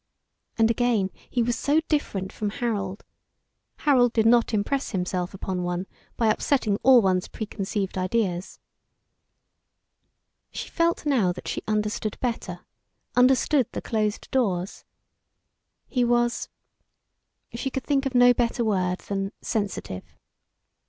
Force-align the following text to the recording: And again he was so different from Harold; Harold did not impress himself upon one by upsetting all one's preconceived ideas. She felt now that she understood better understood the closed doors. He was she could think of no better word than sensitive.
And 0.57 0.71
again 0.71 1.11
he 1.29 1.43
was 1.43 1.55
so 1.55 1.79
different 1.87 2.33
from 2.33 2.49
Harold; 2.49 3.03
Harold 3.75 4.13
did 4.13 4.25
not 4.25 4.51
impress 4.51 4.89
himself 4.89 5.31
upon 5.35 5.61
one 5.61 5.85
by 6.17 6.31
upsetting 6.31 6.79
all 6.81 7.03
one's 7.03 7.27
preconceived 7.27 7.99
ideas. 7.99 8.57
She 10.51 10.69
felt 10.69 11.05
now 11.05 11.31
that 11.33 11.47
she 11.47 11.61
understood 11.67 12.17
better 12.19 12.61
understood 13.15 13.67
the 13.73 13.81
closed 13.83 14.31
doors. 14.31 14.85
He 15.87 16.03
was 16.03 16.49
she 17.53 17.69
could 17.69 17.83
think 17.83 18.07
of 18.07 18.15
no 18.15 18.33
better 18.33 18.65
word 18.65 19.01
than 19.01 19.31
sensitive. 19.43 20.15